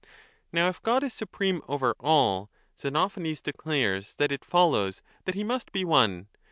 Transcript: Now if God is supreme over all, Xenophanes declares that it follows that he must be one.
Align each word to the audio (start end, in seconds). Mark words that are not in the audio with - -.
Now 0.51 0.67
if 0.69 0.81
God 0.81 1.03
is 1.03 1.13
supreme 1.13 1.61
over 1.67 1.95
all, 1.99 2.49
Xenophanes 2.75 3.39
declares 3.39 4.15
that 4.15 4.31
it 4.31 4.43
follows 4.43 5.03
that 5.25 5.35
he 5.35 5.43
must 5.43 5.71
be 5.71 5.85
one. 5.85 6.27